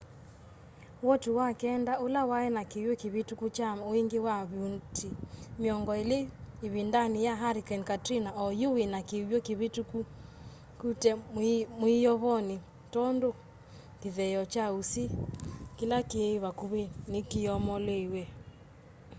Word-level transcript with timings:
woti 1.07 1.29
wa 1.37 1.47
kenda 1.61 1.93
ũla 2.05 2.21
waĩ 2.31 2.47
na 2.55 2.61
kĩw'ũ 2.71 2.93
kĩvĩtũku 3.01 3.45
kya 3.55 3.69
wingĩ 3.91 4.19
wa 4.27 4.35
vuti 4.51 5.07
mĩongo 5.59 5.91
ĩlĩ 6.03 6.19
ĩvindanĩ 6.65 7.19
ya 7.27 7.33
hurricane 7.41 7.87
katrina 7.89 8.29
o 8.43 8.45
yu 8.59 8.67
wĩna 8.77 8.99
kĩw'ũ 9.09 9.37
kĩvĩtũkũte 9.45 11.11
mwĩyovonĩ 11.79 12.57
tondũ 12.93 13.29
kĩtheeo 14.01 14.43
kya 14.53 14.65
ũsĩ 14.79 15.03
kĩla 15.77 15.99
kĩ 16.11 16.23
vakuvĩ 16.43 16.83
nĩ 17.11 17.19
kyoomoliwe 17.29 18.23